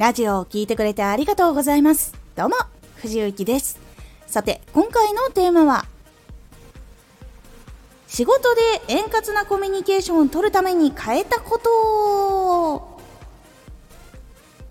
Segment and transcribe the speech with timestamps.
[0.00, 2.14] ラジオを聴いてくれてありがとうございます。
[2.34, 2.56] どうも、
[2.94, 3.78] 藤幸です。
[4.26, 5.84] さて、今回のテーマは、
[8.08, 12.98] 仕事で円滑なコミュニケーションを取るために変えたこと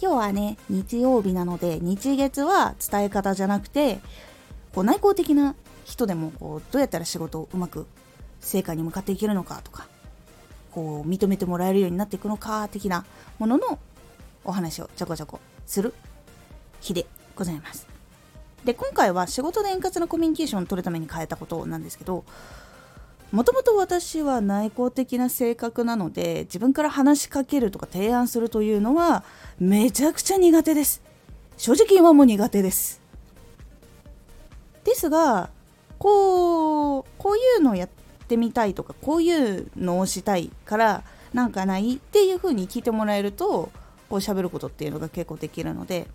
[0.02, 4.00] 今日はね、日曜日なので、日月は伝え方じゃなくて、
[4.74, 5.54] こう内向的な
[5.86, 7.86] 人でもこうどうやったら仕事をうまく
[8.42, 9.88] 成果に向かっていけるのかとか
[10.72, 13.06] こう認めてもらえるようになっていくのか的な
[13.38, 13.80] ものの
[14.50, 15.94] お話をちょこちょこする
[16.82, 17.88] 日でございます。
[18.66, 22.26] で今回は仕事で円滑なコミュニケーションを取るために変えたことなんですけど
[23.32, 29.24] もともと私は内向的な性格なので自分から話しかけるとか提案するというのは
[29.60, 31.02] めちゃくちゃ苦手です
[31.58, 33.02] 正直今も苦手です
[34.84, 35.50] ですが
[36.00, 37.90] こうこういうのをやっ
[38.28, 43.72] てみたいとかこういうのをしたいからなんかないっていう風に聞いてもらえると
[44.10, 46.08] こう喋ることっていうのが結構できるので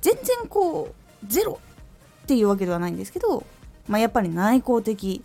[0.00, 1.58] 全然こうゼロ
[2.24, 3.44] っていうわけではないんですけど、
[3.88, 5.22] まあ、やっぱり内向的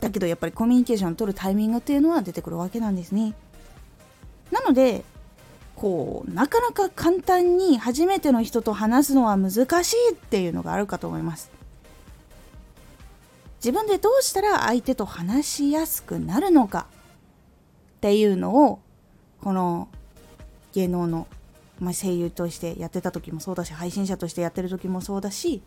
[0.00, 3.34] だけどやっぱりコミュニケーションを取るタイミングっていうのは出てくるわけなんですね。
[4.50, 5.04] なので
[5.76, 11.50] こうなかなか簡単に初めての人と話すのは難しいっていうのがあるかと思います
[13.56, 16.86] 自分でどうしたら相手と話しやすくなるのか
[17.96, 18.80] っていうのを
[19.44, 19.88] この
[20.72, 21.26] 芸能の、
[21.78, 25.60] まあ、声優としてやってた時もそうだし配信者としてやってる時もそうだし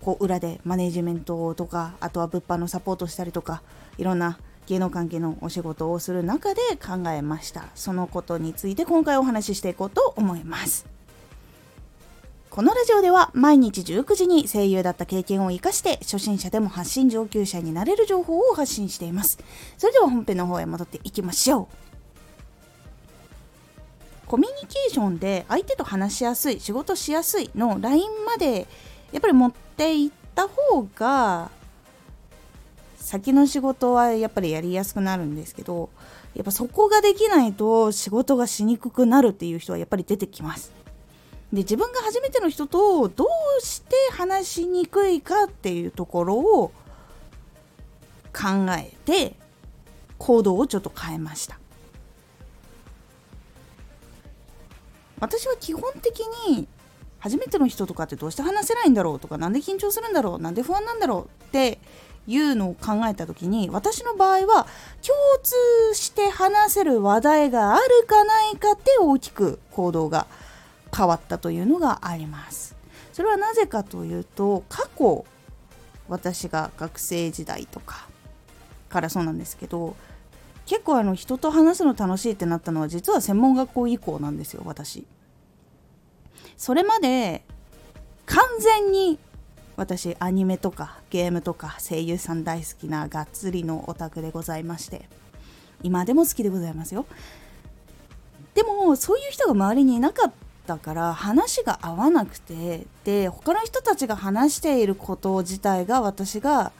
[0.00, 3.62] こう裏でマネジメントとかあとは物販のサポートしたりとか
[3.98, 7.66] いろんな芸能関係のお仕事をする中で考えました。
[7.74, 10.86] そのことについて今回お話ししていこうと思います。
[12.48, 19.38] このラジオでは毎日19時に声優だった経験を生かして初心者でも発信上級者になれる情報を発信しています。
[19.78, 21.81] それでは本編の方へ戻っていきましょう。
[24.32, 28.66] コミュニケーションで相手と話しやすい仕事しやすいの LINE まで
[29.12, 31.50] やっぱり持っていった方が
[32.96, 35.90] 先の仕事はやっぱりやりやすくなるんですけど
[36.34, 40.72] やっぱそこができないと仕事がしにくくなるっていう人はやっぱり出てきます。
[41.52, 46.72] で自分が初めての人とどうして話しにくいかっていうところを
[48.32, 49.36] 考えて
[50.16, 51.58] 行動をちょっと変えました
[55.22, 56.18] 私は基本的
[56.48, 56.66] に
[57.20, 61.78] 初めての人とかってどうして話せないんだろうとか何で緊張するんだろうなんで不安なんだろうって
[62.26, 64.66] いうのを考えた時に私の場合は
[65.00, 70.26] 共通して話せる話題があるかないかって大きく行動が
[70.94, 72.74] 変わったというのがあります。
[73.12, 75.24] それはなぜかというと過去
[76.08, 78.08] 私が学生時代とか
[78.88, 79.94] からそうなんですけど
[80.66, 85.06] 結構あの人と話すの楽しいってなったのは実は専門学校以降なんですよ私。
[86.56, 87.44] それまで
[88.26, 89.18] 完全に
[89.76, 95.08] 私アニメとかゲームとか声優さん大好きながっつりのオタクでございまして
[95.82, 97.06] 今でも好きでございますよ
[98.54, 100.32] でもそういう人が周りにいなかっ
[100.66, 106.72] たから話が合わなくてで他の人たちが話していること自体が私が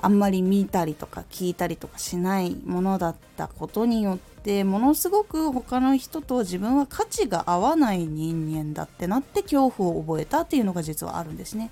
[0.00, 11.70] あんまり見たりとか聞いたりとかしないものだったことによってものすごく他の人と自分は価値が合わない人間だってなって恐怖を覚えたっていうのが実はあるんですね。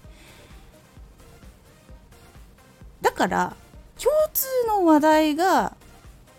[3.00, 3.56] だから
[3.98, 5.76] 共通の話題が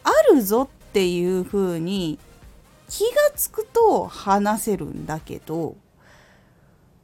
[0.04, 2.20] あるぞっていう風に
[2.90, 5.76] 気がつくと話せるんだけど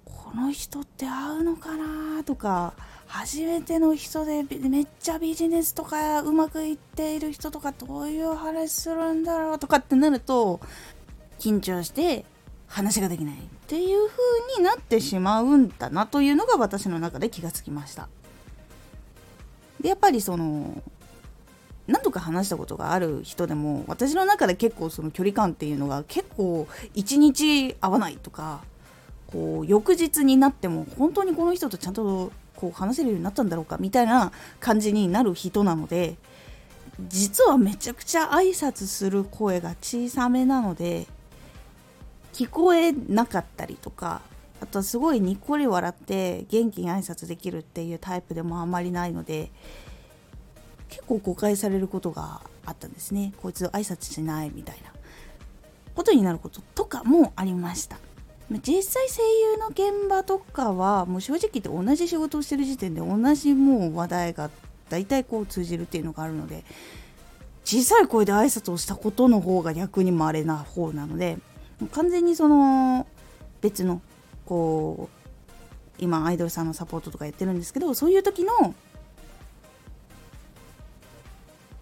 [0.06, 2.74] この人って合うのかなとか
[3.14, 10.60] 初めての人でめっちゃビジネスとかうまくいっている人とかどういう話するんだろうとかってなると
[11.38, 12.26] 緊張して
[12.68, 13.38] 話ができないっ
[13.68, 18.10] ていう風になってしまうんだなというのが私の中で気がつきました。
[19.80, 20.82] でやっぱりその
[21.86, 28.62] 何度か話したことがある人でも私の中で結構その距離感っていうのが結構一日合わないとか
[29.28, 32.32] こう翌日になっても本当にこの人とちゃんと
[32.64, 34.32] こう話せるようになったんだろうかみたいな
[34.62, 36.16] 感じになる人なので
[37.10, 41.06] 実はめちゃくちゃ挨拶する声が小さめなので
[42.32, 44.22] 聞こえなかったりとか
[44.62, 49.52] あとはすごいにっこり笑って元気に挨拶できるっていうタイプでもあんまりないので
[50.88, 53.34] 結構誤解されることがあったんですね。
[53.42, 54.94] こいつ挨拶しないみたいな
[55.96, 57.98] ことになることとかもありました。
[58.50, 59.24] 実際声
[59.54, 64.50] 優の現場とかはもう正直言って同じ仕事をしてる時点で同じもう話題が
[64.90, 66.64] 大体こう通じるっていうのがあるので
[67.64, 71.38] 小さい声で挨拶をしたことの方が逆に稀な方なので
[71.92, 73.08] 完全にその
[73.62, 74.02] 別の
[74.46, 75.24] こう
[75.98, 78.76] 今アイドルさんのサポートとかやってるんですけどそういう時の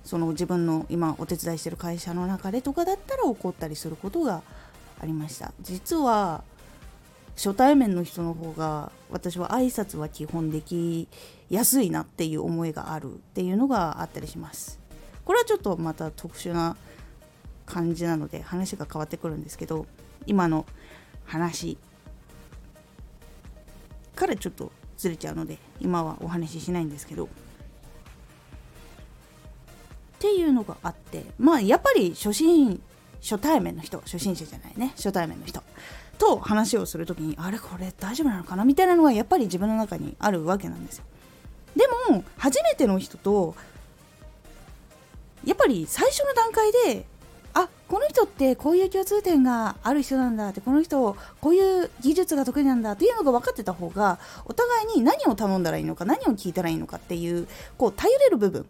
[0.03, 4.41] その自分の今お手伝いしてる会社の中でとかだったら起こったりすることが
[4.99, 5.53] ありました。
[5.61, 6.43] 実は
[7.41, 11.07] 初対面の人の方が私は挨拶は基本でき
[11.49, 14.79] やすいなっていう思いがあるっていうのがあったりします。
[15.25, 16.77] これはちょっとまた特殊な
[17.65, 19.87] 感じなので話が変わってくるんですけど
[20.27, 20.67] 今の
[21.25, 21.79] 話
[24.15, 27.25] からちょっとずれちゃうので今はお話ししないんですけど。
[27.25, 27.27] っ
[30.19, 32.79] ていうのがあってまあやっぱり初心
[33.19, 34.93] 初対面の人初心者じゃないね。
[34.95, 35.63] 初対面の人。
[36.21, 41.03] と話をする時にあれこれ大丈夫なのかなみたいなのがやっぱり自分の中にあるわけなんですよ。
[41.75, 43.55] でも初めての人と
[45.43, 47.07] やっぱり最初の段階で
[47.55, 57.47] あこの人ってこういう共通点がある人なんだってこの人こういう技術が得意なんだっていうのが分かってた方がお互いに何を頼んだらいいのか何を聞いたらいいのかっていう
[57.79, 58.67] こう頼れる部分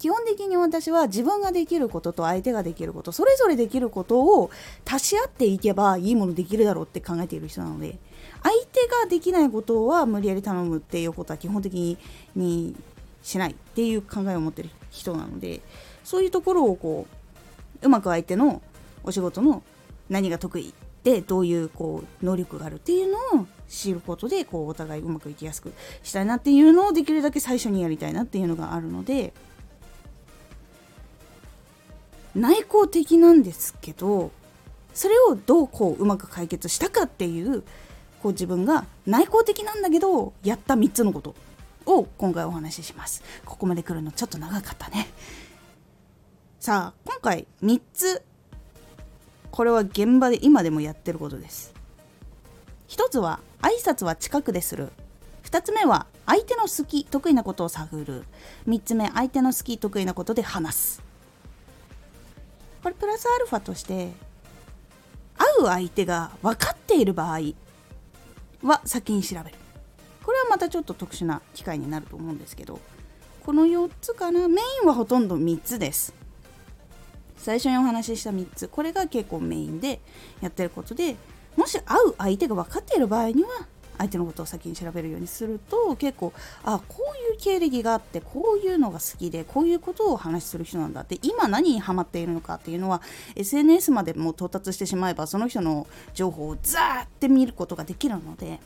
[0.00, 4.50] 基本的に私は自分ができることと相手ができることそれぞれできることを
[4.90, 7.98] 足し合っていけばいいものできるだろうって考えている人なので
[8.42, 11.98] 相手ができないことは無理やり頼むっていうことは基本的
[12.34, 12.74] に
[13.22, 15.60] しないっていう考えを持ってる人なので
[16.02, 17.06] そういうところをこ
[17.82, 18.62] ううまく相手の
[19.04, 19.62] お仕事の
[20.08, 20.72] 何が得意
[21.04, 29.34] でどういうこう能力があるっていうのを知ることでこうお互いうまくいきやすくしたいなっていうのをできるだけ最初にやりたいなっていうのがあるので
[32.34, 34.30] 内向的なんですけど
[34.94, 37.62] それをどうこううまく解決したかっていう
[38.22, 41.34] こう自分が内向的なんだけどやった3つのこと
[41.86, 43.22] を今回お話しします。
[43.44, 45.08] ここまで来るのちょっと長かったね。
[46.60, 48.22] さあ今回3つ
[49.50, 51.74] これは現場で今でもやってることです。
[52.88, 54.90] 1つは挨拶は近くでする。
[55.44, 58.24] 2つ目は相手の好き得意なことを探る。
[58.68, 61.09] 3つ目相手の好き得意なことで話す。
[62.82, 64.12] これプラスアルファとして
[65.36, 67.40] 会う相手が分かっている場合
[68.62, 69.56] は先に調べる。
[70.22, 72.78] これはまたちょっと特殊な機会になると思うんですけど
[73.44, 76.14] この4つかなメインはほとんど3つです。
[77.38, 80.00] 最初にお話しした3つこれが結構メインで
[80.42, 81.16] やってることで
[81.56, 83.48] もし会う相手が分かっている場合には
[84.00, 86.32] 相手のことを先に調べるようにすると結構
[86.64, 86.96] あこ
[87.30, 93.02] ういう経歴があってこういうのが好きでこういうことを話しする人なんだって今何にハマっているのかっていうのは
[93.36, 98.58] SNS までも到達してしまえばその人の情報をザーって見ることができるので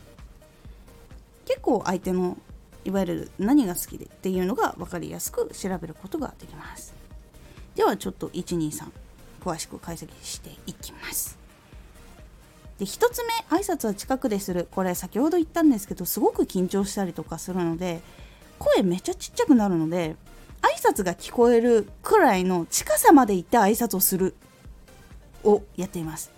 [1.47, 2.39] 結構相手の
[2.85, 6.95] いわゆる何が好きでっていうのが分かりやすく調べることができます。
[7.75, 8.93] ではちょっと123
[9.45, 11.44] 詳しく解析していきます。
[12.79, 14.69] で1つ目挨拶は近くでする。
[14.71, 18.01] これ先ほど言ったんですけどすごく緊張したりとかするので
[18.59, 20.17] 声めっちゃちっちゃくなるので
[20.63, 24.35] 挨拶が聞こえるくらいの近さまで行って挨拶をする。
[25.45, 26.33] をやっています。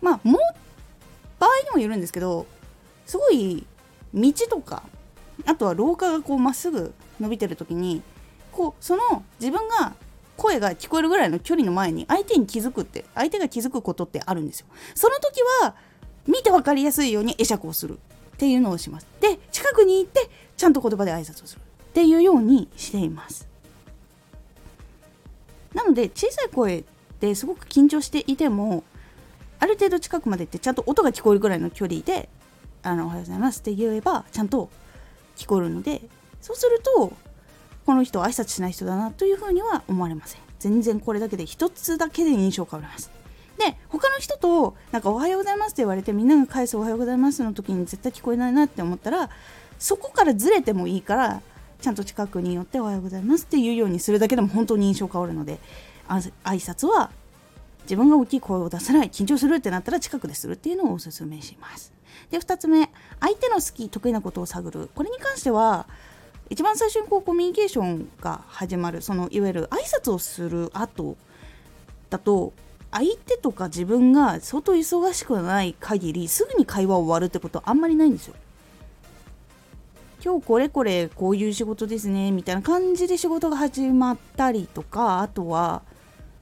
[0.00, 0.40] まあもう
[1.38, 2.46] 場合にもよるんですけど
[3.06, 3.66] すごい
[4.14, 4.82] 道とか
[5.44, 8.02] あとは廊下がこうまっすぐ伸びてる時に
[8.50, 9.94] こうその自分が
[10.36, 14.66] 声が聞こえるぐらいの距離の前に相手に気づくって相手が気づくことってあるんですよ。
[14.94, 15.74] その時は
[16.26, 19.06] 見て分かりやすいように会釈をするっていうのをします。
[19.20, 21.60] で近くに行ってちゃんと言葉で挨拶をする。
[21.60, 23.46] っていうようにしています。
[25.74, 26.84] なので小さい声
[27.20, 28.84] ですごく緊張していても
[29.58, 32.28] ある程度近くまで行ってちゃんと音が聞こえるぐらいの距離で
[32.82, 34.68] 「あのおはようございます」って言えばちゃんと
[35.36, 36.02] 聞こえるので
[36.40, 37.12] そうすると
[37.86, 40.40] この人挨拶しない人だなというふうには思われません。
[40.58, 43.10] 全然これだけで一つだけで印象変わります。
[43.58, 49.30] で他の人となんかおはようございますって言われてみんなが返すおはようございますの時に絶対聞こえないなって思ったら
[49.78, 51.42] そこからずれてもいいから
[51.80, 55.58] ちゃんと近くに寄っておはようございますっていうようにするだけでも本当に印象変わるので
[56.08, 57.10] 挨拶は
[57.82, 61.92] 自分が大きい声を出さない緊張するってなったら近くでするっていうのをおすすめします。
[62.30, 62.88] で2つ目
[63.20, 64.90] 相手の好き得意なことを探る。
[64.94, 65.86] これに関しては
[66.50, 71.16] 一番最初にこうコミュニケーションが始まるそのいわゆる挨拶をする後
[72.10, 72.52] だと
[72.90, 78.34] 相手とか自分が相当忙しくない限りすぐに会話を終わるってことはあんまりないんですよ。
[80.24, 85.82] 今日これこれこういう仕事ですねみたいな感じで仕事が始まったりとかあとは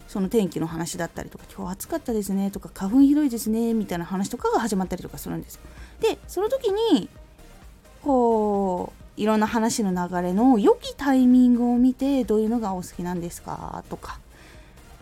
[0.07, 5.63] その天気の話だったりとか今日暑かったですねとか花粉ひどいですねみたいな話とかが始まったりとかするんですよ。
[6.01, 7.09] でその時に
[8.03, 13.85] こういろんな話の流れの良きタイミングを見てどういうのがお好きなんですか？
[13.91, 14.19] とか。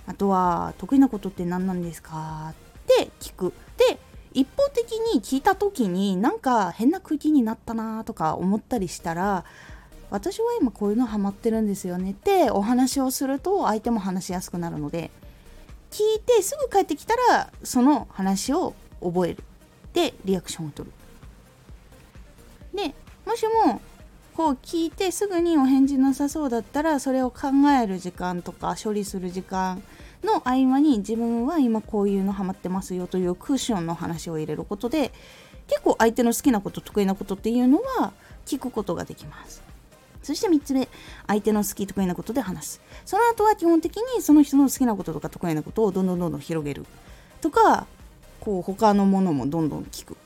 [0.09, 2.53] あとは得意なことって何なんですか？
[2.53, 2.55] っ
[2.87, 3.53] て聞く。
[3.77, 4.01] で
[4.33, 9.45] 一方的に聞いた時になんか変な空気になったなとか思ったりしたら
[10.11, 15.13] 私は今こういうのハマってるんですよねってお話をすると相手も話しやすくなるので
[15.93, 19.45] 聞いてすぐ帰ってきたらその話を覚える。
[19.93, 20.91] でリアクションを取
[22.75, 22.77] る。
[22.77, 22.93] で
[23.25, 23.81] もしも
[24.39, 29.83] こう聞いてすぐにお返事なさそうだったらそれを考える時間とか処理する時間
[30.23, 35.11] の合間に自分は今こういうのハマってますよというクッションの話を入れることで
[35.67, 38.13] 結構相手の好きなこと得意なことっていうのは
[38.47, 39.61] 聞くことができます。
[40.23, 40.89] そして3つ目
[41.27, 42.81] 相手の好き得意なことで話す。
[43.07, 46.87] その後は基本的にその人の好きなこととか得意なことをどんどんどんどん広げる
[47.41, 47.89] とか
[48.39, 50.17] こう他のものもどんどん聞く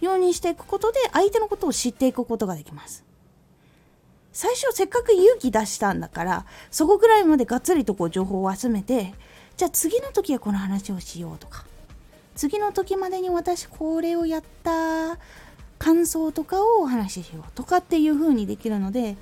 [0.00, 3.09] ようにしていくことで相手のことを知っていくことができます。
[4.32, 9.14] 最初せっかく勇気出したんだからそこぐらいまでがっつりとこう情報を集めて
[9.56, 11.64] じゃあ次の時はこの話をしようとか
[12.36, 15.18] 次の時までに私これをやった
[15.78, 19.16] 感想とかをお話ししようとかっていう風にできるので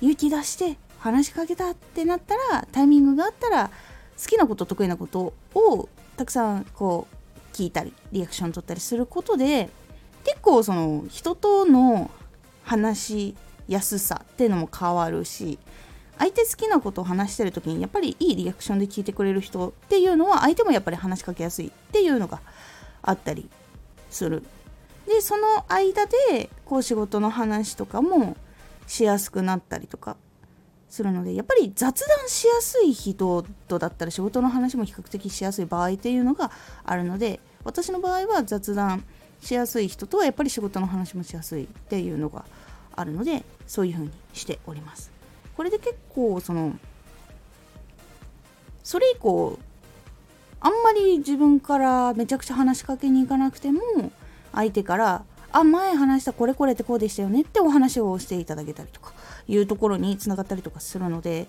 [0.00, 9.70] 勇気出して話しかけたってなったらタイミングがあったら好きなこと得意なことをたくさんこう聞いたりリアクション取ったりすることで
[10.24, 12.10] 結構その人との
[12.62, 13.34] 話
[13.70, 15.58] やすさっていうのも変わるし
[16.18, 22.40] 相手好きなことを話してる時にやっぱりいいリアクションで聞いてくれる人っていうのは相手もやっぱり話しかけやすいっていうのが
[23.00, 23.48] あったり
[24.10, 24.42] する。
[25.06, 28.36] でその間でこう仕事の話とかも
[28.86, 30.16] しやすくなったりとか
[30.90, 36.50] するのでやっぱり雑談しやすい人とだったら仕事の話も比較的しやすい場合っていうのが
[36.84, 39.04] あるので私の場合は雑談
[39.40, 42.44] しやすい人とはやっぱり仕事の話もしやすいっていうのが
[42.96, 45.10] あるのでそういう風にしております。
[45.56, 46.78] これで結構その
[48.82, 49.58] それ以降
[50.60, 53.80] あんまり自分からめちゃくちゃ話しかけに行かなくても
[54.52, 59.12] 相手からあ前話したこれこれってこうでしたよねってお話をしていただけたりとか
[59.48, 61.48] いうところにつながったりとかするので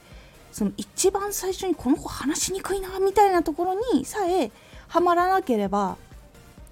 [0.52, 4.52] その一番最初にこの子話しにくいなみたいなところにさえ
[4.88, 5.98] はまらなければ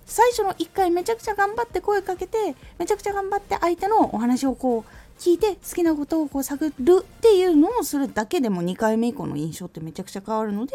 [0.10, 10.74] 最初の1回めちゃくちゃ頑張って声かけてめちゃくちゃ頑張って相手のお話をこう聞いて好きなことをこう探るっていうのをするだけでも2回目以降の印象ってめちゃくちゃ変わるので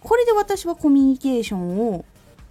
[0.00, 2.04] これで私はコミュニケーションを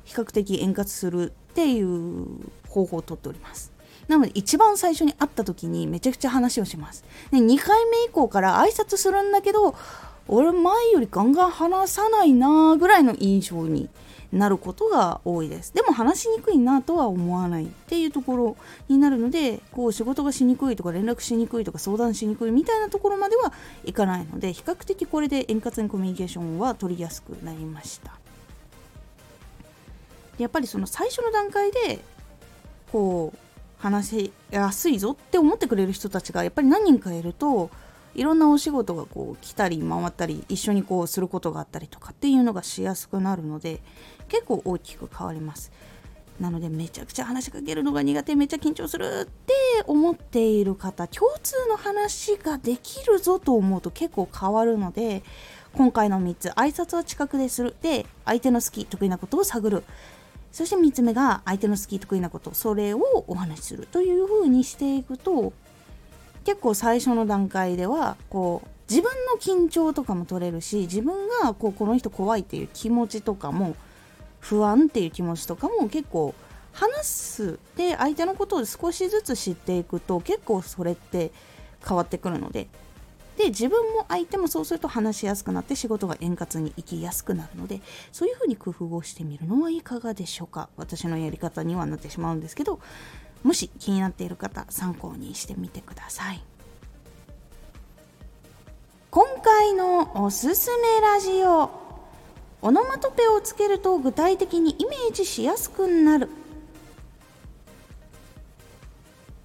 [0.04, 2.26] 比較的円滑するっていう
[2.68, 3.72] 方法をとっております。
[4.08, 7.06] なので一番最初に会った時にめちゃくちゃ話をします。
[7.32, 9.76] で2回目以降から挨拶するんだけど
[10.28, 13.88] 俺前よりガンガン話さないなぐらいの印象に
[14.32, 15.74] なることが多いです。
[15.74, 18.58] でも話しにくいなとは思わないっていうところ
[18.88, 23.54] になるのでこう仕事がしにくいとか連絡しにくいとか相談しにくいみたいなところまでは
[23.86, 28.12] いかないので比較的これで円滑にコミュニケーションは取りやすくなりました。
[30.38, 32.00] やっぱりその最初の段階で
[32.92, 33.38] こう
[33.78, 37.70] 話しやすいぞって思ってくれる人たちがやっぱり何人かいると
[38.16, 43.82] いろんなお仕事がこう来たり回ったり一緒にこうすることがあったりとかっていうのがしやすくなるので
[44.28, 45.72] 結構大きく変わります。
[46.40, 49.54] なのでめちゃくちゃ話しかけるのが苦手めっちゃ緊張するって
[49.88, 55.22] 思っている方共通の話ができるぞと思うと結構変わるので
[55.74, 57.76] 今回の3つ挨拶は近くでする。
[57.82, 59.84] で相手の好き得意なことを探る。
[60.52, 65.54] そして3つ目が相手の好き得意なことそれをお話しするというふうにしていくと
[66.50, 73.76] 結構最初の段階ではこう自分の緊張とかも取れるし自分がこうこの人怖いっていう気持ちとかも
[74.40, 76.34] 不安っていう気持ちとかも結構
[76.74, 77.60] 話す。
[77.78, 81.32] で相手のことを少しずつ知っていくと結構それって
[81.88, 82.68] 変わってくるので。
[83.38, 87.80] で自分も相手もそうすると話しやすくなって仕事が円滑にいきやすくなるので
[88.12, 90.68] そういうふうに工夫をしてみるのはいかがでしょうか。
[90.78, 92.80] 私のやり方にはなってしまうんですけど。
[93.44, 96.44] もし気になっている方参考にしてみてください。
[99.12, 101.72] 今回のおすすめラジオ
[102.62, 106.30] オノマトペをつけると具体的にイメージしやすくなる。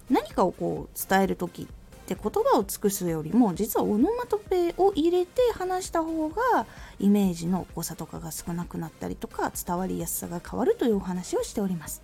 [0.09, 1.65] 何かをこう伝える時っ
[2.05, 6.67] て言葉を尽くすよりも実はオノマトペを入れて話した方が
[6.99, 12.03] イメージの誤差とかが少なくなったりとか伝わりやすさが変わるというお話をしております。